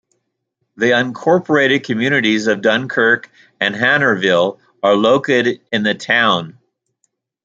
The 0.77 0.87
unincorporated 0.93 1.83
communities 1.83 2.47
of 2.47 2.63
Dunkirk 2.63 3.29
and 3.59 3.75
Hanerville 3.75 4.57
are 4.81 4.95
located 4.95 5.61
in 5.71 5.83
the 5.83 5.93
town. 5.93 6.57